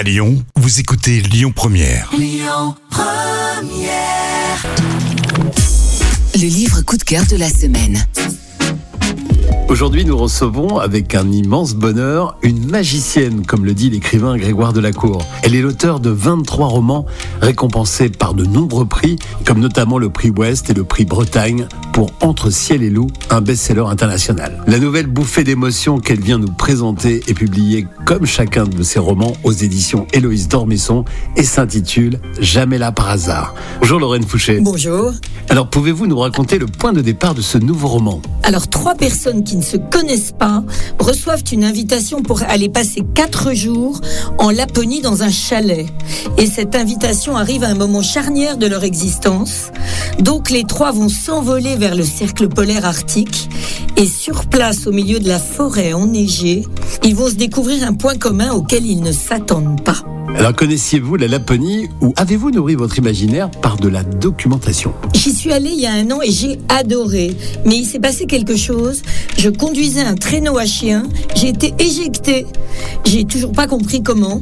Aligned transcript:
À 0.00 0.02
Lyon, 0.02 0.42
vous 0.56 0.80
écoutez 0.80 1.20
Lyon 1.20 1.52
Première. 1.54 2.10
Le 6.34 6.46
livre 6.46 6.80
coup 6.80 6.96
de 6.96 7.02
cœur 7.02 7.26
de 7.26 7.36
la 7.36 7.50
semaine. 7.50 8.02
Aujourd'hui, 9.70 10.04
nous 10.04 10.16
recevons 10.16 10.78
avec 10.78 11.14
un 11.14 11.30
immense 11.30 11.76
bonheur 11.76 12.36
une 12.42 12.68
magicienne, 12.68 13.46
comme 13.46 13.64
le 13.64 13.72
dit 13.72 13.88
l'écrivain 13.88 14.36
Grégoire 14.36 14.72
Delacour. 14.72 15.24
Elle 15.44 15.54
est 15.54 15.62
l'auteur 15.62 16.00
de 16.00 16.10
23 16.10 16.66
romans 16.66 17.06
récompensés 17.40 18.08
par 18.08 18.34
de 18.34 18.44
nombreux 18.44 18.84
prix, 18.84 19.16
comme 19.44 19.60
notamment 19.60 19.98
le 19.98 20.10
prix 20.10 20.30
Ouest 20.30 20.70
et 20.70 20.74
le 20.74 20.82
prix 20.82 21.04
Bretagne 21.04 21.68
pour 21.92 22.10
Entre 22.20 22.50
ciel 22.50 22.82
et 22.82 22.90
loup, 22.90 23.06
un 23.30 23.40
best-seller 23.40 23.84
international. 23.86 24.60
La 24.66 24.80
nouvelle 24.80 25.06
bouffée 25.06 25.44
d'émotion 25.44 26.00
qu'elle 26.00 26.20
vient 26.20 26.38
nous 26.38 26.52
présenter 26.52 27.22
est 27.28 27.34
publiée 27.34 27.86
comme 28.06 28.26
chacun 28.26 28.64
de 28.64 28.82
ses 28.82 28.98
romans 28.98 29.34
aux 29.44 29.52
éditions 29.52 30.04
Héloïse 30.12 30.48
Dormesson 30.48 31.04
et 31.36 31.44
s'intitule 31.44 32.18
Jamais 32.40 32.78
là 32.78 32.90
par 32.90 33.08
hasard. 33.08 33.54
Bonjour 33.80 34.00
Lorraine 34.00 34.24
Fouché. 34.24 34.58
Bonjour. 34.60 35.12
Alors 35.48 35.70
pouvez-vous 35.70 36.08
nous 36.08 36.18
raconter 36.18 36.58
le 36.58 36.66
point 36.66 36.92
de 36.92 37.00
départ 37.00 37.34
de 37.34 37.40
ce 37.40 37.58
nouveau 37.58 37.86
roman? 37.86 38.20
Alors, 38.50 38.68
trois 38.68 38.96
personnes 38.96 39.44
qui 39.44 39.56
ne 39.60 39.64
se 39.64 39.76
connaissent 39.76 40.32
pas 40.32 40.64
reçoivent 40.98 41.44
une 41.52 41.64
invitation 41.64 42.22
pour 42.22 42.42
aller 42.42 42.68
passer 42.68 43.02
quatre 43.14 43.52
jours 43.52 44.00
en 44.38 44.50
Laponie 44.50 45.02
dans 45.02 45.22
un 45.22 45.30
chalet. 45.30 45.86
Et 46.38 46.46
cette 46.46 46.74
invitation 46.74 47.36
arrive 47.36 47.62
à 47.62 47.68
un 47.68 47.74
moment 47.74 48.02
charnière 48.02 48.56
de 48.56 48.66
leur 48.66 48.84
existence. 48.84 49.70
Donc, 50.18 50.50
les 50.50 50.64
trois 50.64 50.92
vont 50.92 51.10
s'envoler 51.10 51.76
vers 51.76 51.94
le 51.94 52.04
cercle 52.04 52.48
polaire 52.48 52.86
arctique. 52.86 53.48
Et 53.96 54.06
sur 54.06 54.46
place, 54.46 54.86
au 54.86 54.92
milieu 54.92 55.20
de 55.20 55.28
la 55.28 55.38
forêt 55.38 55.92
enneigée, 55.92 56.64
ils 57.04 57.14
vont 57.14 57.28
se 57.28 57.34
découvrir 57.34 57.86
un 57.86 57.94
point 57.94 58.16
commun 58.16 58.52
auquel 58.52 58.86
ils 58.86 59.00
ne 59.00 59.12
s'attendent 59.12 59.82
pas. 59.82 60.02
Alors 60.36 60.54
connaissiez-vous 60.54 61.16
la 61.16 61.26
Laponie 61.26 61.88
ou 62.00 62.12
avez-vous 62.16 62.50
nourri 62.50 62.76
votre 62.76 62.98
imaginaire 62.98 63.50
par 63.50 63.76
de 63.76 63.88
la 63.88 64.04
documentation? 64.04 64.92
J'y 65.12 65.32
suis 65.32 65.52
allée 65.52 65.70
il 65.70 65.80
y 65.80 65.86
a 65.86 65.92
un 65.92 66.10
an 66.12 66.20
et 66.22 66.30
j'ai 66.30 66.58
adoré. 66.68 67.36
Mais 67.66 67.76
il 67.76 67.84
s'est 67.84 67.98
passé 67.98 68.26
quelque 68.26 68.56
chose. 68.56 69.02
Je 69.36 69.48
conduisais 69.50 70.02
un 70.02 70.14
traîneau 70.14 70.56
à 70.56 70.66
chien. 70.66 71.02
J'ai 71.34 71.48
été 71.48 71.74
éjectée. 71.78 72.46
J'ai 73.04 73.24
toujours 73.24 73.52
pas 73.52 73.66
compris 73.66 74.02
comment. 74.02 74.40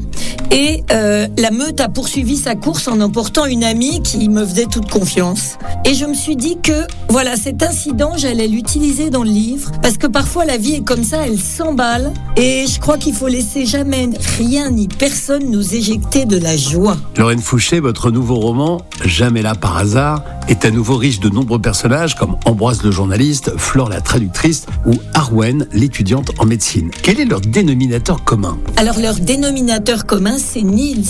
Et 0.50 0.84
euh, 0.92 1.26
la 1.36 1.50
meute 1.50 1.80
a 1.80 1.88
poursuivi 1.88 2.36
sa 2.36 2.54
course 2.54 2.88
en 2.88 3.00
emportant 3.00 3.46
une 3.46 3.64
amie 3.64 4.02
qui 4.02 4.28
me 4.28 4.44
faisait 4.44 4.66
toute 4.66 4.91
confiance. 4.91 5.56
Et 5.84 5.94
je 5.94 6.04
me 6.04 6.14
suis 6.14 6.36
dit 6.36 6.58
que, 6.62 6.86
voilà, 7.08 7.36
cet 7.36 7.62
incident, 7.62 8.12
j'allais 8.16 8.48
l'utiliser 8.48 9.10
dans 9.10 9.24
le 9.24 9.30
livre. 9.30 9.72
Parce 9.82 9.98
que 9.98 10.06
parfois, 10.06 10.44
la 10.44 10.56
vie 10.56 10.74
est 10.74 10.84
comme 10.84 11.04
ça, 11.04 11.26
elle 11.26 11.38
s'emballe. 11.38 12.12
Et 12.41 12.67
je 12.69 12.78
crois 12.78 12.98
qu'il 12.98 13.14
faut 13.14 13.27
laisser 13.27 13.67
jamais 13.67 14.11
rien 14.39 14.70
ni 14.70 14.86
personne 14.86 15.50
nous 15.50 15.75
éjecter 15.75 16.25
de 16.25 16.39
la 16.39 16.56
joie. 16.56 16.97
Lorraine 17.17 17.41
Fouché, 17.41 17.81
votre 17.81 18.12
nouveau 18.12 18.36
roman, 18.36 18.81
Jamais 19.05 19.42
là 19.42 19.56
par 19.56 19.77
hasard, 19.77 20.22
est 20.48 20.64
à 20.64 20.70
nouveau 20.70 20.96
riche 20.96 21.20
de 21.20 21.28
nombreux 21.28 21.60
personnages 21.60 22.14
comme 22.14 22.36
Ambroise 22.44 22.82
le 22.82 22.91
journaliste, 22.91 23.52
Flore 23.56 23.88
la 23.88 24.00
traductrice 24.00 24.66
ou 24.86 24.92
Arwen 25.14 25.66
l'étudiante 25.72 26.30
en 26.38 26.46
médecine. 26.46 26.91
Quel 27.02 27.20
est 27.20 27.24
leur 27.24 27.41
dénominateur 27.41 28.24
commun? 28.24 28.58
Alors 28.76 28.98
leur 28.98 29.14
dénominateur 29.14 30.06
commun, 30.06 30.36
c'est 30.38 30.62
Niels. 30.62 31.04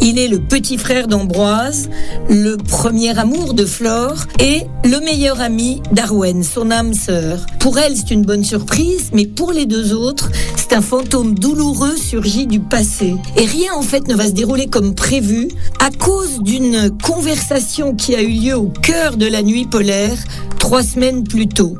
Il 0.00 0.18
est 0.18 0.28
le 0.28 0.38
petit 0.38 0.78
frère 0.78 1.08
d'Ambroise, 1.08 1.90
le 2.28 2.56
premier 2.56 3.18
amour 3.18 3.54
de 3.54 3.64
Flore 3.64 4.24
et 4.38 4.62
le 4.84 5.00
meilleur 5.00 5.40
ami 5.40 5.82
d'Arwen, 5.92 6.42
son 6.42 6.70
âme 6.70 6.94
sœur. 6.94 7.44
Pour 7.58 7.78
elle, 7.78 7.96
c'est 7.96 8.10
une 8.10 8.24
bonne 8.24 8.44
surprise, 8.44 9.10
mais 9.12 9.26
pour 9.26 9.52
les 9.52 9.66
deux 9.66 9.92
autres, 9.92 10.30
c'est 10.56 10.72
un 10.74 10.80
fantôme 10.80 11.34
douloureux 11.34 11.96
surgi 11.96 12.46
du 12.46 12.60
passé. 12.60 13.14
Et 13.36 13.44
rien 13.44 13.74
en 13.74 13.82
fait 13.82 14.08
ne 14.08 14.14
va 14.14 14.26
se 14.26 14.32
dérouler 14.32 14.66
comme 14.66 14.94
prévu 14.94 15.48
à 15.80 15.90
cause 15.90 16.40
d'une 16.40 16.90
conversation 17.02 17.94
qui 17.94 18.14
a 18.14 18.22
eu 18.22 18.30
lieu 18.30 18.56
au 18.56 18.72
cœur 18.82 19.16
de 19.16 19.26
la 19.26 19.42
nuit 19.42 19.66
polaire 19.66 20.16
trois 20.58 20.82
semaines 20.82 21.24
plus 21.24 21.48
tôt. 21.48 21.76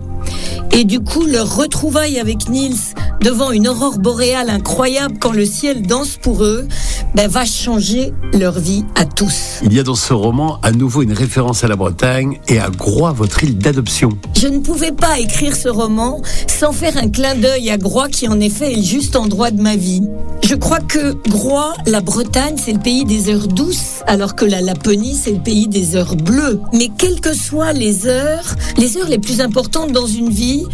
Et 0.72 0.84
du 0.84 1.00
coup, 1.00 1.26
leur 1.26 1.56
retrouvaille 1.56 2.18
avec 2.18 2.48
Niels 2.48 2.74
devant 3.20 3.50
une 3.50 3.68
aurore 3.68 3.98
boréale 3.98 4.50
incroyable 4.50 5.16
quand 5.20 5.32
le 5.32 5.44
ciel 5.44 5.82
danse 5.82 6.16
pour 6.20 6.44
eux, 6.44 6.68
ben, 7.14 7.28
va 7.28 7.44
changer 7.44 8.12
leur 8.32 8.58
vie 8.58 8.84
à 8.94 9.04
tous. 9.04 9.60
Il 9.62 9.72
y 9.72 9.80
a 9.80 9.82
dans 9.82 9.94
ce 9.94 10.12
roman 10.12 10.60
à 10.62 10.70
nouveau 10.70 11.02
une 11.02 11.12
référence 11.12 11.64
à 11.64 11.68
la 11.68 11.76
Bretagne 11.76 12.38
et 12.48 12.58
à 12.58 12.70
Groix, 12.70 13.12
votre 13.12 13.42
île 13.42 13.58
d'adoption. 13.58 14.10
Je 14.36 14.46
ne 14.46 14.58
pouvais 14.60 14.92
pas 14.92 15.18
écrire 15.18 15.56
ce 15.56 15.68
roman 15.68 16.20
sans 16.46 16.72
faire 16.72 16.96
un 16.96 17.08
clin 17.08 17.34
d'œil 17.34 17.70
à 17.70 17.78
Groix 17.78 18.08
qui 18.08 18.28
en 18.28 18.38
effet 18.38 18.72
est 18.72 18.76
le 18.76 18.82
juste 18.82 19.16
endroit 19.16 19.50
de 19.50 19.60
ma 19.60 19.74
vie. 19.74 20.02
Je 20.48 20.54
crois 20.54 20.80
que 20.80 21.12
Groix, 21.28 21.74
la 21.84 22.00
Bretagne, 22.00 22.56
c'est 22.56 22.72
le 22.72 22.78
pays 22.78 23.04
des 23.04 23.28
heures 23.28 23.48
douces, 23.48 24.00
alors 24.06 24.34
que 24.34 24.46
la 24.46 24.62
Laponie, 24.62 25.14
c'est 25.14 25.32
le 25.32 25.40
pays 25.40 25.68
des 25.68 25.94
heures 25.94 26.16
bleues. 26.16 26.58
Mais 26.72 26.88
quelles 26.88 27.20
que 27.20 27.34
soient 27.34 27.74
les 27.74 28.06
heures, 28.06 28.56
les 28.78 28.96
heures 28.96 29.10
les 29.10 29.18
plus 29.18 29.42
importantes 29.42 29.92
dans 29.92 30.06
une 30.06 30.30
vie, 30.30 30.64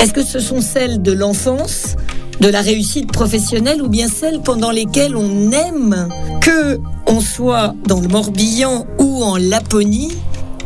est-ce 0.00 0.12
que 0.12 0.24
ce 0.24 0.40
sont 0.40 0.60
celles 0.60 1.00
de 1.00 1.12
l'enfance, 1.12 1.94
de 2.40 2.48
la 2.48 2.60
réussite 2.60 3.12
professionnelle 3.12 3.80
ou 3.82 3.88
bien 3.88 4.08
celles 4.08 4.40
pendant 4.40 4.72
lesquelles 4.72 5.14
on 5.14 5.52
aime 5.52 6.08
que 6.40 6.80
on 7.06 7.20
soit 7.20 7.76
dans 7.86 8.00
le 8.00 8.08
Morbihan 8.08 8.84
ou 8.98 9.22
en 9.22 9.36
Laponie 9.36 10.10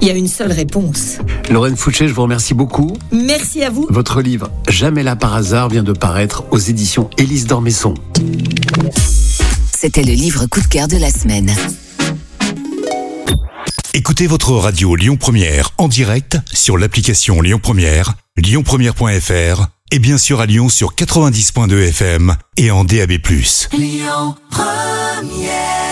Il 0.04 0.08
y 0.08 0.10
a 0.10 0.16
une 0.16 0.28
seule 0.28 0.52
réponse. 0.52 1.16
Lorraine 1.48 1.78
Fouché, 1.78 2.08
je 2.08 2.12
vous 2.12 2.20
remercie 2.20 2.52
beaucoup. 2.52 2.94
Merci 3.10 3.62
à 3.62 3.70
vous. 3.70 3.86
Votre 3.88 4.20
livre 4.20 4.50
Jamais 4.68 5.02
là 5.02 5.16
par 5.16 5.32
hasard 5.34 5.70
vient 5.70 5.82
de 5.82 5.94
paraître 5.94 6.44
aux 6.50 6.58
éditions 6.58 7.08
Élise 7.16 7.46
Dormesson. 7.46 7.94
C'était 9.74 10.02
le 10.02 10.12
livre 10.12 10.44
coup 10.44 10.60
de 10.60 10.66
cœur 10.66 10.88
de 10.88 10.98
la 10.98 11.08
semaine. 11.08 11.50
Écoutez 13.94 14.26
votre 14.26 14.52
radio 14.52 14.94
Lyon 14.94 15.16
Première 15.16 15.70
en 15.78 15.88
direct 15.88 16.36
sur 16.52 16.76
l'application 16.76 17.40
Lyon 17.40 17.60
Première, 17.62 18.12
lyonpremière.fr 18.36 19.68
et 19.90 19.98
bien 20.00 20.18
sûr 20.18 20.42
à 20.42 20.44
Lyon 20.44 20.68
sur 20.68 20.94
90.2 20.94 21.88
FM 21.88 22.36
et 22.58 22.70
en 22.70 22.84
DAB+. 22.84 23.12
Lyon 23.72 24.34
Première 24.50 25.83